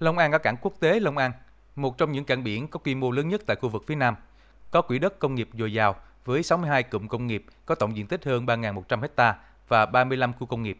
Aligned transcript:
Long 0.00 0.18
An 0.18 0.32
có 0.32 0.38
cảng 0.38 0.56
quốc 0.56 0.74
tế 0.80 1.00
Long 1.00 1.18
An, 1.18 1.32
một 1.76 1.98
trong 1.98 2.12
những 2.12 2.24
cảng 2.24 2.44
biển 2.44 2.68
có 2.68 2.78
quy 2.78 2.94
mô 2.94 3.10
lớn 3.10 3.28
nhất 3.28 3.42
tại 3.46 3.56
khu 3.60 3.68
vực 3.68 3.84
phía 3.86 3.94
Nam, 3.94 4.14
có 4.70 4.82
quỹ 4.82 4.98
đất 4.98 5.18
công 5.18 5.34
nghiệp 5.34 5.48
dồi 5.52 5.72
dào 5.72 5.96
với 6.24 6.42
62 6.42 6.82
cụm 6.82 7.08
công 7.08 7.26
nghiệp 7.26 7.44
có 7.66 7.74
tổng 7.74 7.96
diện 7.96 8.06
tích 8.06 8.24
hơn 8.24 8.46
3.100 8.46 9.08
ha 9.16 9.38
và 9.68 9.86
35 9.86 10.32
khu 10.32 10.46
công 10.46 10.62
nghiệp. 10.62 10.78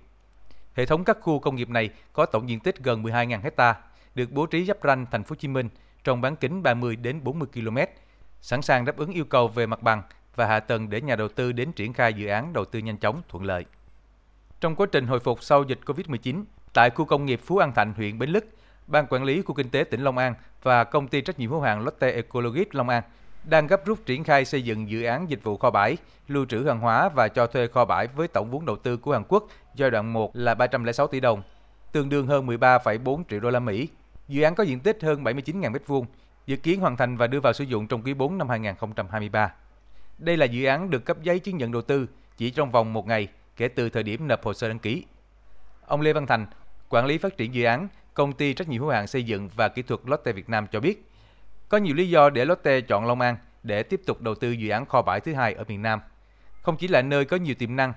Hệ 0.74 0.87
thống 0.87 1.04
các 1.04 1.19
khu 1.21 1.38
công 1.38 1.56
nghiệp 1.56 1.71
này 1.71 1.90
có 2.12 2.27
tổng 2.27 2.48
diện 2.48 2.61
tích 2.61 2.79
gần 2.79 3.03
12.000 3.03 3.40
ha, 3.56 3.74
được 4.14 4.32
bố 4.32 4.47
trí 4.47 4.65
giáp 4.65 4.77
ranh 4.83 5.06
thành 5.11 5.22
phố 5.22 5.31
Hồ 5.31 5.37
Chí 5.37 5.49
Minh 5.49 5.69
trong 6.04 6.21
bán 6.21 6.37
kính 6.37 6.62
30 6.62 6.96
đến 6.96 7.24
40 7.24 7.49
km, 7.54 7.78
sẵn 8.40 8.62
sàng 8.62 8.85
đáp 8.85 8.96
ứng 8.96 9.12
yêu 9.12 9.24
cầu 9.24 9.49
về 9.49 9.67
mặt 9.67 9.83
bằng 9.83 10.03
và 10.37 10.46
hạ 10.46 10.60
tầng 10.60 10.90
để 10.90 11.01
nhà 11.01 11.17
đầu 11.17 11.28
tư 11.28 11.53
đến 11.53 11.72
triển 11.72 11.92
khai 11.92 12.15
dự 12.15 12.26
án 12.26 12.53
đầu 12.53 12.65
tư 12.65 12.78
nhanh 12.78 12.96
chóng, 12.96 13.22
thuận 13.28 13.44
lợi. 13.44 13.65
Trong 14.60 14.76
quá 14.76 14.87
trình 14.92 15.06
hồi 15.06 15.21
phục 15.21 15.42
sau 15.42 15.62
dịch 15.62 15.81
Covid-19, 15.87 16.45
tại 16.73 16.91
khu 16.91 17.05
công 17.05 17.27
nghiệp 17.27 17.41
Phú 17.45 17.59
An 17.59 17.73
Thạnh, 17.74 17.92
huyện 17.96 18.19
Bến 18.19 18.30
Lức, 18.30 18.45
Ban 18.87 19.06
quản 19.06 19.24
lý 19.24 19.42
khu 19.42 19.55
kinh 19.55 19.70
tế 19.70 19.84
tỉnh 19.84 20.01
Long 20.01 20.19
An 20.19 20.34
và 20.62 20.84
công 20.84 21.09
ty 21.09 21.20
trách 21.20 21.38
nhiệm 21.38 21.51
hữu 21.51 21.61
hạn 21.61 21.84
Lotte 21.84 22.11
Ecologist 22.11 22.69
Long 22.75 22.88
An 22.88 23.02
đang 23.45 23.66
gấp 23.66 23.87
rút 23.87 24.06
triển 24.06 24.25
khai 24.25 24.45
xây 24.45 24.62
dựng 24.62 24.91
dự 24.91 25.02
án 25.02 25.30
dịch 25.30 25.42
vụ 25.42 25.56
kho 25.56 25.70
bãi, 25.70 25.97
lưu 26.29 26.47
trữ 26.47 26.65
hàng 26.65 26.80
hóa 26.80 27.09
và 27.09 27.28
cho 27.28 27.47
thuê 27.47 27.66
kho 27.66 27.84
bãi 27.84 28.06
với 28.06 28.28
tổng 28.28 28.51
vốn 28.51 28.66
đầu 28.66 28.77
tư 28.77 28.97
của 28.97 29.12
Hàn 29.12 29.23
Quốc 29.28 29.47
giai 29.75 29.91
đoạn 29.91 30.12
1 30.12 30.30
là 30.37 30.55
306 30.55 31.06
tỷ 31.06 31.20
đồng, 31.20 31.42
tương 31.92 32.09
đương 32.09 32.27
hơn 32.27 32.47
13,4 32.47 33.23
triệu 33.30 33.41
đô 33.41 33.51
la 33.51 33.61
Mỹ. 33.61 33.89
Dự 34.28 34.42
án 34.42 34.55
có 34.55 34.65
diện 34.65 34.80
tích 34.80 34.98
hơn 35.03 35.25
79.000 35.25 35.73
m2, 35.73 36.05
dự 36.47 36.56
kiến 36.56 36.80
hoàn 36.80 36.97
thành 36.97 37.16
và 37.16 37.27
đưa 37.27 37.41
vào 37.41 37.53
sử 37.53 37.64
dụng 37.64 37.87
trong 37.89 38.03
quý 38.03 38.14
4 38.14 38.39
năm 38.39 38.48
2023. 38.48 39.53
Đây 40.19 40.37
là 40.37 40.47
dự 40.47 40.64
án 40.64 40.91
được 40.91 41.05
cấp 41.05 41.16
giấy 41.23 41.39
chứng 41.39 41.56
nhận 41.56 41.73
đầu 41.73 41.83
tư 41.83 42.06
chỉ 42.37 42.51
trong 42.51 42.70
vòng 42.70 42.92
một 42.92 43.06
ngày 43.06 43.28
kể 43.56 43.69
từ 43.69 43.89
thời 43.89 44.03
điểm 44.03 44.28
nộp 44.28 44.45
hồ 44.45 44.55
sơ 44.55 44.69
đăng 44.69 44.78
ký. 44.78 45.05
Ông 45.87 46.01
Lê 46.01 46.12
Văn 46.12 46.27
Thành, 46.27 46.47
quản 46.89 47.06
lý 47.06 47.19
phát 47.19 47.37
triển 47.37 47.55
dự 47.55 47.64
án, 47.64 47.89
công 48.15 48.33
ty 48.33 48.55
trách 48.55 48.69
nhiệm 48.69 48.81
hữu 48.81 48.91
hạn 48.91 49.07
xây 49.07 49.23
dựng 49.23 49.49
và 49.57 49.69
kỹ 49.69 49.83
thuật 49.83 50.01
Lotte 50.05 50.33
Việt 50.33 50.49
Nam 50.49 50.67
cho 50.73 50.81
biết, 50.81 51.11
có 51.69 51.79
nhiều 51.79 51.95
lý 51.95 52.11
do 52.11 52.31
để 52.31 52.45
Lotte 52.45 52.81
chọn 52.81 53.06
Long 53.06 53.21
An 53.21 53.37
để 53.62 53.83
tiếp 53.83 54.01
tục 54.06 54.21
đầu 54.21 54.34
tư 54.34 54.51
dự 54.51 54.69
án 54.69 54.87
kho 54.87 55.03
bãi 55.03 55.21
thứ 55.21 55.34
hai 55.34 55.55
ở 55.55 55.65
miền 55.69 55.83
Nam. 55.83 56.01
Không 56.62 56.77
chỉ 56.77 56.89
là 56.89 57.03
nơi 57.03 57.25
có 57.25 57.37
nhiều 57.37 57.55
tiềm 57.55 57.77
năng, 57.77 57.93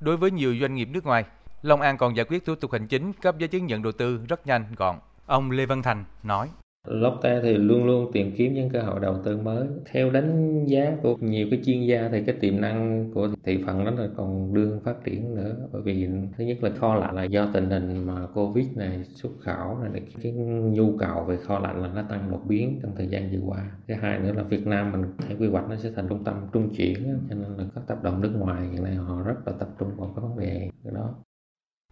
đối 0.00 0.16
với 0.16 0.30
nhiều 0.30 0.56
doanh 0.60 0.74
nghiệp 0.74 0.88
nước 0.92 1.06
ngoài, 1.06 1.24
Long 1.62 1.80
An 1.80 1.96
còn 1.96 2.16
giải 2.16 2.26
quyết 2.28 2.44
thủ 2.44 2.54
tục 2.54 2.72
hành 2.72 2.86
chính 2.86 3.12
cấp 3.12 3.38
giấy 3.38 3.48
chứng 3.48 3.66
nhận 3.66 3.82
đầu 3.82 3.92
tư 3.92 4.20
rất 4.28 4.46
nhanh 4.46 4.64
gọn. 4.76 4.98
Ông 5.26 5.50
Lê 5.50 5.66
Văn 5.66 5.82
Thành 5.82 6.04
nói. 6.22 6.48
Lotte 6.86 7.40
thì 7.42 7.54
luôn 7.56 7.86
luôn 7.86 8.12
tìm 8.12 8.32
kiếm 8.36 8.54
những 8.54 8.70
cơ 8.70 8.82
hội 8.82 9.00
đầu 9.00 9.16
tư 9.24 9.36
mới. 9.36 9.66
Theo 9.92 10.10
đánh 10.10 10.64
giá 10.66 10.96
của 11.02 11.16
nhiều 11.20 11.46
cái 11.50 11.60
chuyên 11.64 11.86
gia 11.86 12.08
thì 12.08 12.22
cái 12.26 12.36
tiềm 12.40 12.60
năng 12.60 13.10
của 13.14 13.28
thị 13.44 13.62
phần 13.66 13.84
đó 13.84 13.90
là 13.90 14.08
còn 14.16 14.54
đương 14.54 14.80
phát 14.84 15.04
triển 15.04 15.34
nữa. 15.34 15.56
Bởi 15.72 15.82
vì 15.82 16.08
thứ 16.38 16.44
nhất 16.44 16.56
là 16.60 16.70
kho 16.70 16.94
lạnh 16.94 17.14
là 17.14 17.24
do 17.24 17.48
tình 17.52 17.70
hình 17.70 18.06
mà 18.06 18.26
Covid 18.34 18.66
này 18.76 19.04
xuất 19.04 19.30
khẩu 19.40 19.78
này 19.78 19.90
cái, 19.94 20.02
cái 20.22 20.32
nhu 20.32 20.96
cầu 20.98 21.24
về 21.24 21.36
kho 21.36 21.58
lạnh 21.58 21.82
là 21.82 21.88
nó 21.88 22.02
tăng 22.08 22.30
đột 22.30 22.40
biến 22.48 22.80
trong 22.82 22.92
thời 22.96 23.06
gian 23.06 23.30
vừa 23.32 23.46
qua. 23.46 23.70
Thứ 23.88 23.94
hai 23.94 24.18
nữa 24.18 24.32
là 24.32 24.42
Việt 24.42 24.66
Nam 24.66 24.92
mình 24.92 25.04
theo 25.28 25.38
quy 25.38 25.48
hoạch 25.48 25.68
nó 25.70 25.76
sẽ 25.76 25.90
thành 25.96 26.08
trung 26.08 26.24
tâm 26.24 26.34
trung 26.52 26.74
chuyển 26.76 27.18
cho 27.28 27.34
nên 27.34 27.56
là 27.56 27.64
các 27.74 27.84
tập 27.86 27.98
đoàn 28.02 28.20
nước 28.20 28.32
ngoài 28.38 28.68
hiện 28.68 28.84
nay 28.84 28.94
họ 28.94 29.22
rất 29.22 29.34
là 29.46 29.52
tập 29.58 29.68
trung 29.78 29.90
vào 29.96 30.12
cái 30.16 30.22
vấn 30.22 30.38
đề 30.38 30.70
đó. 30.92 31.14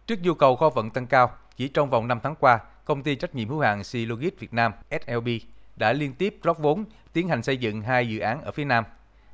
Trước 0.07 0.15
nhu 0.23 0.33
cầu 0.33 0.55
kho 0.55 0.69
vận 0.69 0.89
tăng 0.89 1.07
cao, 1.07 1.29
chỉ 1.55 1.67
trong 1.67 1.89
vòng 1.89 2.07
5 2.07 2.19
tháng 2.23 2.35
qua, 2.39 2.59
công 2.85 3.03
ty 3.03 3.15
trách 3.15 3.35
nhiệm 3.35 3.49
hữu 3.49 3.59
hạn 3.59 3.83
Silogit 3.83 4.39
Việt 4.39 4.53
Nam 4.53 4.71
SLB 4.91 5.27
đã 5.75 5.93
liên 5.93 6.13
tiếp 6.13 6.39
rót 6.43 6.59
vốn 6.59 6.85
tiến 7.13 7.27
hành 7.27 7.43
xây 7.43 7.57
dựng 7.57 7.81
hai 7.81 8.09
dự 8.09 8.19
án 8.19 8.41
ở 8.41 8.51
phía 8.51 8.65
Nam. 8.65 8.83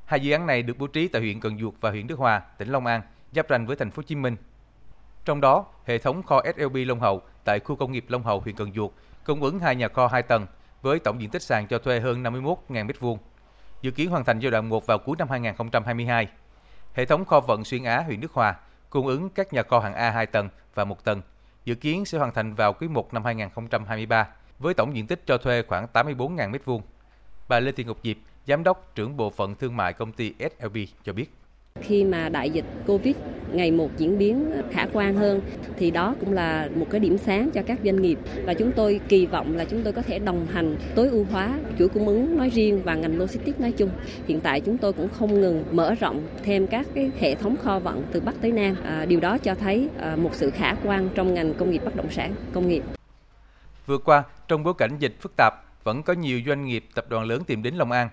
Hai 0.04 0.20
dự 0.20 0.32
án 0.32 0.46
này 0.46 0.62
được 0.62 0.78
bố 0.78 0.86
trí 0.86 1.08
tại 1.08 1.22
huyện 1.22 1.40
Cần 1.40 1.58
Duộc 1.58 1.74
và 1.80 1.90
huyện 1.90 2.06
Đức 2.06 2.18
Hòa, 2.18 2.42
tỉnh 2.58 2.68
Long 2.68 2.86
An, 2.86 3.02
giáp 3.32 3.46
ranh 3.48 3.66
với 3.66 3.76
thành 3.76 3.90
phố 3.90 3.96
Hồ 3.96 4.02
Chí 4.02 4.14
Minh. 4.14 4.36
Trong 5.24 5.40
đó, 5.40 5.66
hệ 5.84 5.98
thống 5.98 6.22
kho 6.22 6.42
SLB 6.56 6.76
Long 6.86 7.00
Hậu 7.00 7.22
tại 7.44 7.60
khu 7.60 7.76
công 7.76 7.92
nghiệp 7.92 8.04
Long 8.08 8.22
Hậu, 8.22 8.40
huyện 8.40 8.56
Cần 8.56 8.72
Duộc 8.72 8.94
cung 9.24 9.42
ứng 9.42 9.58
hai 9.58 9.76
nhà 9.76 9.88
kho 9.88 10.06
2 10.06 10.22
tầng 10.22 10.46
với 10.82 10.98
tổng 10.98 11.20
diện 11.20 11.30
tích 11.30 11.42
sàn 11.42 11.66
cho 11.66 11.78
thuê 11.78 12.00
hơn 12.00 12.22
51.000 12.22 12.86
m2. 12.86 13.16
Dự 13.82 13.90
kiến 13.90 14.10
hoàn 14.10 14.24
thành 14.24 14.38
giai 14.38 14.50
đoạn 14.50 14.68
1 14.68 14.86
vào 14.86 14.98
cuối 14.98 15.16
năm 15.18 15.28
2022. 15.28 16.28
Hệ 16.94 17.04
thống 17.04 17.24
kho 17.24 17.40
vận 17.40 17.64
xuyên 17.64 17.84
Á 17.84 18.00
huyện 18.00 18.20
Đức 18.20 18.32
Hòa 18.32 18.54
cung 18.90 19.06
ứng 19.06 19.30
các 19.30 19.52
nhà 19.52 19.62
kho 19.62 19.78
hạng 19.78 19.94
A 19.94 20.10
2 20.10 20.26
tầng 20.26 20.48
và 20.74 20.84
1 20.84 21.04
tầng 21.04 21.22
dự 21.64 21.74
kiến 21.74 22.04
sẽ 22.04 22.18
hoàn 22.18 22.32
thành 22.32 22.54
vào 22.54 22.72
quý 22.72 22.88
1 22.88 23.14
năm 23.14 23.24
2023 23.24 24.28
với 24.58 24.74
tổng 24.74 24.96
diện 24.96 25.06
tích 25.06 25.26
cho 25.26 25.38
thuê 25.38 25.62
khoảng 25.62 25.86
84.000 25.92 26.50
m2. 26.50 26.80
Bà 27.48 27.60
Lê 27.60 27.72
Thị 27.72 27.84
Ngọc 27.84 27.98
Diệp, 28.02 28.16
Giám 28.46 28.64
đốc 28.64 28.92
trưởng 28.94 29.16
bộ 29.16 29.30
phận 29.30 29.54
thương 29.54 29.76
mại 29.76 29.92
công 29.92 30.12
ty 30.12 30.34
SLB 30.38 30.76
cho 31.04 31.12
biết. 31.12 31.26
Khi 31.80 32.04
mà 32.04 32.28
đại 32.28 32.50
dịch 32.50 32.64
Covid 32.86 33.16
ngày 33.52 33.70
một 33.70 33.90
diễn 33.96 34.18
biến 34.18 34.52
khả 34.70 34.86
quan 34.92 35.14
hơn 35.14 35.40
thì 35.76 35.90
đó 35.90 36.14
cũng 36.20 36.32
là 36.32 36.68
một 36.74 36.86
cái 36.90 37.00
điểm 37.00 37.18
sáng 37.18 37.50
cho 37.50 37.62
các 37.66 37.78
doanh 37.84 38.02
nghiệp 38.02 38.18
và 38.44 38.54
chúng 38.54 38.72
tôi 38.72 39.00
kỳ 39.08 39.26
vọng 39.26 39.56
là 39.56 39.64
chúng 39.64 39.82
tôi 39.82 39.92
có 39.92 40.02
thể 40.02 40.18
đồng 40.18 40.46
hành 40.52 40.76
tối 40.94 41.08
ưu 41.08 41.24
hóa 41.30 41.58
chuỗi 41.78 41.88
cung 41.88 42.06
ứng 42.06 42.36
nói 42.36 42.50
riêng 42.50 42.82
và 42.84 42.94
ngành 42.94 43.18
logistics 43.18 43.60
nói 43.60 43.72
chung. 43.72 43.90
Hiện 44.26 44.40
tại 44.40 44.60
chúng 44.60 44.78
tôi 44.78 44.92
cũng 44.92 45.08
không 45.08 45.40
ngừng 45.40 45.64
mở 45.70 45.94
rộng 45.94 46.22
thêm 46.42 46.66
các 46.66 46.86
cái 46.94 47.10
hệ 47.18 47.34
thống 47.34 47.56
kho 47.56 47.78
vận 47.78 48.02
từ 48.12 48.20
Bắc 48.20 48.34
tới 48.40 48.52
Nam. 48.52 48.76
À, 48.84 49.04
điều 49.04 49.20
đó 49.20 49.38
cho 49.38 49.54
thấy 49.54 49.88
à, 50.00 50.16
một 50.16 50.30
sự 50.34 50.50
khả 50.50 50.74
quan 50.84 51.08
trong 51.14 51.34
ngành 51.34 51.54
công 51.54 51.70
nghiệp 51.70 51.84
bất 51.84 51.96
động 51.96 52.10
sản, 52.10 52.34
công 52.52 52.68
nghiệp. 52.68 52.82
Vừa 53.86 53.98
qua, 53.98 54.24
trong 54.48 54.64
bối 54.64 54.74
cảnh 54.78 54.90
dịch 54.98 55.14
phức 55.20 55.32
tạp, 55.36 55.54
vẫn 55.84 56.02
có 56.02 56.12
nhiều 56.12 56.40
doanh 56.46 56.64
nghiệp 56.64 56.84
tập 56.94 57.04
đoàn 57.08 57.24
lớn 57.24 57.42
tìm 57.46 57.62
đến 57.62 57.74
Long 57.74 57.92
An 57.92 58.08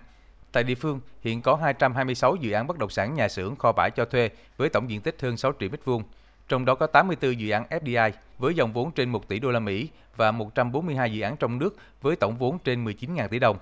Tại 0.52 0.64
địa 0.64 0.76
phương, 0.76 1.00
hiện 1.22 1.42
có 1.42 1.56
226 1.56 2.36
dự 2.36 2.52
án 2.52 2.68
bất 2.68 2.78
động 2.78 2.90
sản 2.90 3.14
nhà 3.14 3.30
xưởng 3.30 3.56
kho 3.56 3.72
bãi 3.72 3.92
cho 3.92 4.06
thuê 4.06 4.30
với 4.58 4.70
tổng 4.70 4.90
diện 4.90 5.02
tích 5.02 5.22
hơn 5.22 5.38
6 5.38 5.54
triệu 5.60 5.70
mét 5.70 5.86
vuông, 5.86 6.04
trong 6.48 6.66
đó 6.66 6.76
có 6.76 6.88
84 6.88 7.40
dự 7.40 7.50
án 7.50 7.66
FDI 7.70 8.12
với 8.38 8.54
dòng 8.54 8.74
vốn 8.74 8.92
trên 8.92 9.10
1 9.10 9.28
tỷ 9.28 9.40
đô 9.40 9.52
la 9.52 9.60
Mỹ 9.60 9.90
và 10.16 10.32
142 10.32 11.14
dự 11.14 11.22
án 11.22 11.38
trong 11.38 11.60
nước 11.60 11.76
với 12.02 12.16
tổng 12.16 12.38
vốn 12.38 12.60
trên 12.60 12.86
19.000 12.86 13.28
tỷ 13.28 13.40
đồng. 13.40 13.58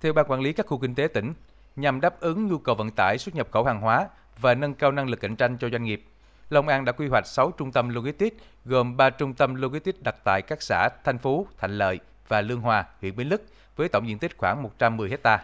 Theo 0.00 0.12
ban 0.12 0.26
quản 0.28 0.40
lý 0.40 0.52
các 0.52 0.66
khu 0.66 0.78
kinh 0.78 0.94
tế 0.94 1.08
tỉnh, 1.08 1.34
nhằm 1.76 2.00
đáp 2.00 2.20
ứng 2.20 2.48
nhu 2.48 2.58
cầu 2.58 2.74
vận 2.74 2.90
tải 2.90 3.18
xuất 3.18 3.34
nhập 3.34 3.48
khẩu 3.50 3.64
hàng 3.64 3.80
hóa 3.80 4.08
và 4.40 4.54
nâng 4.54 4.74
cao 4.74 4.92
năng 4.92 5.08
lực 5.08 5.20
cạnh 5.20 5.36
tranh 5.36 5.56
cho 5.58 5.68
doanh 5.68 5.84
nghiệp, 5.84 6.04
Long 6.50 6.68
An 6.68 6.84
đã 6.84 6.92
quy 6.92 7.08
hoạch 7.08 7.26
6 7.26 7.50
trung 7.50 7.72
tâm 7.72 7.88
logistics 7.88 8.36
gồm 8.64 8.96
3 8.96 9.10
trung 9.10 9.34
tâm 9.34 9.54
logistics 9.54 10.02
đặt 10.02 10.14
tại 10.24 10.42
các 10.42 10.62
xã 10.62 10.88
Thanh 11.04 11.18
Phú, 11.18 11.46
Thạnh 11.58 11.78
Lợi 11.78 11.98
và 12.28 12.40
Lương 12.40 12.60
Hòa, 12.60 12.84
huyện 13.00 13.16
Bến 13.16 13.28
Lức 13.28 13.42
với 13.76 13.88
tổng 13.88 14.08
diện 14.08 14.18
tích 14.18 14.38
khoảng 14.38 14.62
110 14.62 15.10
hectare. 15.10 15.42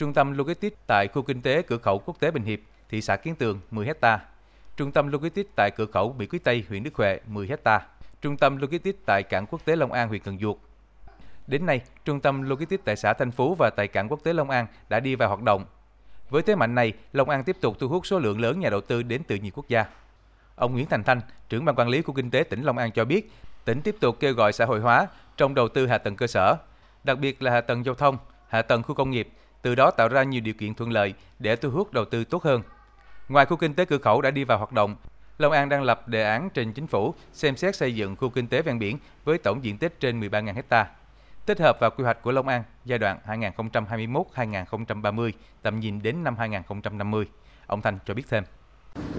Trung 0.00 0.12
tâm 0.12 0.38
Logistics 0.38 0.76
tại 0.86 1.08
khu 1.08 1.22
kinh 1.22 1.42
tế 1.42 1.62
cửa 1.62 1.78
khẩu 1.78 1.98
quốc 1.98 2.20
tế 2.20 2.30
Bình 2.30 2.42
Hiệp, 2.42 2.58
thị 2.88 3.02
xã 3.02 3.16
Kiến 3.16 3.34
Tường 3.34 3.60
10 3.70 3.86
hecta. 3.86 4.20
Trung 4.76 4.92
tâm 4.92 5.12
Logistics 5.12 5.50
tại 5.56 5.70
cửa 5.76 5.86
khẩu 5.86 6.12
Mỹ 6.12 6.26
Quý 6.26 6.38
Tây, 6.38 6.64
huyện 6.68 6.82
Đức 6.82 6.94
Huệ 6.94 7.20
10 7.26 7.46
hecta. 7.46 7.80
Trung 8.20 8.36
tâm 8.36 8.56
Logistics 8.56 8.98
tại 9.06 9.22
cảng 9.22 9.46
quốc 9.46 9.64
tế 9.64 9.76
Long 9.76 9.92
An, 9.92 10.08
huyện 10.08 10.22
Cần 10.22 10.38
Duộc. 10.38 10.60
Đến 11.46 11.66
nay, 11.66 11.80
trung 12.04 12.20
tâm 12.20 12.42
Logistics 12.42 12.84
tại 12.84 12.96
xã 12.96 13.12
Thanh 13.12 13.30
Phú 13.30 13.54
và 13.54 13.70
tại 13.70 13.88
cảng 13.88 14.08
quốc 14.08 14.20
tế 14.24 14.32
Long 14.32 14.50
An 14.50 14.66
đã 14.88 15.00
đi 15.00 15.14
vào 15.14 15.28
hoạt 15.28 15.42
động. 15.42 15.64
Với 16.30 16.42
thế 16.42 16.54
mạnh 16.54 16.74
này, 16.74 16.92
Long 17.12 17.30
An 17.30 17.44
tiếp 17.44 17.56
tục 17.60 17.76
thu 17.78 17.88
hút 17.88 18.06
số 18.06 18.18
lượng 18.18 18.40
lớn 18.40 18.60
nhà 18.60 18.70
đầu 18.70 18.80
tư 18.80 19.02
đến 19.02 19.22
từ 19.26 19.36
nhiều 19.36 19.52
quốc 19.54 19.68
gia. 19.68 19.84
Ông 20.54 20.72
Nguyễn 20.72 20.86
Thành 20.86 21.04
Thanh, 21.04 21.20
trưởng 21.48 21.64
ban 21.64 21.76
quản 21.76 21.88
lý 21.88 22.02
khu 22.02 22.14
kinh 22.14 22.30
tế 22.30 22.44
tỉnh 22.50 22.62
Long 22.62 22.78
An 22.78 22.90
cho 22.92 23.04
biết, 23.04 23.32
tỉnh 23.64 23.82
tiếp 23.82 23.96
tục 24.00 24.16
kêu 24.20 24.32
gọi 24.34 24.52
xã 24.52 24.64
hội 24.64 24.80
hóa 24.80 25.06
trong 25.36 25.54
đầu 25.54 25.68
tư 25.68 25.86
hạ 25.86 25.98
tầng 25.98 26.16
cơ 26.16 26.26
sở, 26.26 26.56
đặc 27.04 27.18
biệt 27.18 27.42
là 27.42 27.50
hạ 27.50 27.60
tầng 27.60 27.84
giao 27.84 27.94
thông, 27.94 28.18
hạ 28.48 28.62
tầng 28.62 28.82
khu 28.82 28.94
công 28.94 29.10
nghiệp 29.10 29.28
từ 29.62 29.74
đó 29.74 29.90
tạo 29.90 30.08
ra 30.08 30.22
nhiều 30.22 30.40
điều 30.40 30.54
kiện 30.54 30.74
thuận 30.74 30.90
lợi 30.90 31.14
để 31.38 31.56
thu 31.56 31.70
hút 31.70 31.92
đầu 31.92 32.04
tư 32.04 32.24
tốt 32.24 32.42
hơn. 32.42 32.62
Ngoài 33.28 33.46
khu 33.46 33.56
kinh 33.56 33.74
tế 33.74 33.84
cửa 33.84 33.98
khẩu 33.98 34.22
đã 34.22 34.30
đi 34.30 34.44
vào 34.44 34.58
hoạt 34.58 34.72
động, 34.72 34.96
Long 35.38 35.52
An 35.52 35.68
đang 35.68 35.82
lập 35.82 36.08
đề 36.08 36.24
án 36.24 36.50
trình 36.54 36.72
chính 36.72 36.86
phủ 36.86 37.14
xem 37.32 37.56
xét 37.56 37.76
xây 37.76 37.94
dựng 37.94 38.16
khu 38.16 38.28
kinh 38.28 38.48
tế 38.48 38.62
ven 38.62 38.78
biển 38.78 38.98
với 39.24 39.38
tổng 39.38 39.64
diện 39.64 39.78
tích 39.78 40.00
trên 40.00 40.20
13.000 40.20 40.62
ha. 40.70 40.90
Tích 41.46 41.60
hợp 41.60 41.80
vào 41.80 41.90
quy 41.90 42.04
hoạch 42.04 42.22
của 42.22 42.32
Long 42.32 42.48
An 42.48 42.62
giai 42.84 42.98
đoạn 42.98 43.18
2021-2030, 43.26 45.32
tầm 45.62 45.80
nhìn 45.80 46.02
đến 46.02 46.24
năm 46.24 46.36
2050. 46.36 47.26
Ông 47.66 47.82
Thành 47.82 47.98
cho 48.04 48.14
biết 48.14 48.24
thêm. 48.28 48.44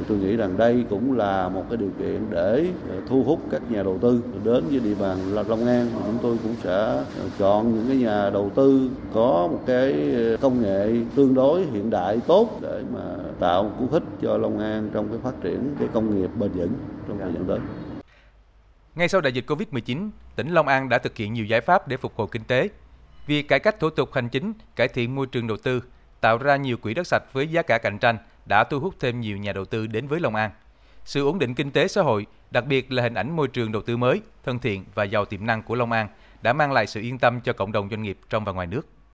Tôi 0.08 0.18
nghĩ 0.18 0.36
rằng 0.36 0.58
đây 0.58 0.86
cũng 0.90 1.18
là 1.18 1.50
một 1.50 1.66
cái 1.70 1.78
điều 1.78 1.90
kiện 2.00 2.26
để 2.30 2.66
ờ, 2.90 2.96
thu 3.08 3.24
hút 3.24 3.40
các 3.52 3.62
nhà 3.72 3.84
đầu 3.84 4.00
tư 4.02 4.24
đến 4.44 4.64
với 4.70 4.80
địa 4.80 4.96
bàn 5.00 5.34
Long 5.34 5.68
An. 5.68 5.88
Chúng 6.06 6.18
tôi 6.22 6.38
cũng 6.44 6.56
sẽ 6.64 6.72
ờ, 6.72 7.30
chọn 7.40 7.76
những 7.76 7.88
cái 7.88 7.98
nhà 7.98 8.30
đầu 8.30 8.52
tư 8.56 8.90
có 9.14 9.48
một 9.52 9.60
cái 9.68 10.14
ờ, 10.16 10.38
công 10.38 10.62
nghệ 10.62 10.92
tương 11.16 11.34
đối 11.34 11.66
hiện 11.66 11.90
đại 11.90 12.20
tốt 12.28 12.60
để 12.62 12.84
mà 12.94 13.02
tạo 13.40 13.64
một 13.64 13.72
cú 13.80 13.88
hích 13.92 14.04
cho 14.22 14.38
Long 14.38 14.60
An 14.60 14.90
trong 14.94 15.10
cái 15.10 15.20
phát 15.24 15.34
triển 15.44 15.76
cái 15.80 15.88
công 15.94 16.20
nghiệp 16.20 16.30
bền 16.40 16.52
vững 16.52 16.74
trong 17.08 17.20
thời 17.20 17.34
gian 17.34 17.46
tới. 17.48 17.60
Ngay 18.96 19.08
sau 19.08 19.22
đại 19.22 19.34
dịch 19.34 19.52
Covid-19, 19.52 20.10
tỉnh 20.36 20.50
Long 20.50 20.68
An 20.68 20.90
đã 20.90 20.98
thực 20.98 21.18
hiện 21.18 21.34
nhiều 21.34 21.46
giải 21.46 21.62
pháp 21.62 21.88
để 21.88 21.98
phục 21.98 22.14
hồi 22.16 22.28
kinh 22.32 22.44
tế. 22.44 22.70
Việc 23.28 23.48
cải 23.48 23.60
cách 23.60 23.80
thủ 23.80 23.90
tục 23.90 24.14
hành 24.14 24.30
chính, 24.30 24.54
cải 24.76 24.88
thiện 24.88 25.16
môi 25.16 25.28
trường 25.28 25.48
đầu 25.48 25.58
tư, 25.64 25.84
tạo 26.22 26.38
ra 26.38 26.56
nhiều 26.56 26.78
quỹ 26.78 26.94
đất 26.94 27.08
sạch 27.08 27.24
với 27.34 27.48
giá 27.48 27.62
cả 27.62 27.78
cạnh 27.78 27.98
tranh– 27.98 28.18
đã 28.46 28.64
thu 28.64 28.80
hút 28.80 28.96
thêm 29.00 29.22
nhiều 29.22 29.38
nhà 29.38 29.54
đầu 29.54 29.66
tư 29.66 29.88
đến 29.88 30.08
với 30.08 30.20
Long 30.20 30.36
An. 30.36 30.52
Sự 31.06 31.26
ổn 31.26 31.40
định 31.40 31.54
kinh 31.54 31.72
tế 31.72 31.88
xã 31.88 32.02
hội, 32.02 32.26
đặc 32.52 32.66
biệt 32.66 32.92
là 32.92 33.04
hình 33.04 33.14
ảnh 33.14 33.36
môi 33.36 33.48
trường 33.48 33.72
đầu 33.72 33.82
tư 33.82 33.98
mới, 33.98 34.22
thân 34.44 34.60
thiện 34.60 34.86
và 34.96 35.04
giàu 35.04 35.26
tiềm 35.26 35.46
năng 35.46 35.64
của 35.64 35.76
Long 35.76 35.92
An 35.92 36.08
đã 36.42 36.54
mang 36.54 36.72
lại 36.72 36.88
sự 36.88 37.02
yên 37.02 37.20
tâm 37.20 37.42
cho 37.42 37.54
cộng 37.54 37.72
đồng 37.72 37.90
doanh 37.90 38.04
nghiệp 38.04 38.18
trong 38.30 38.46
và 38.46 38.52
ngoài 38.52 38.68
nước. 38.68 38.88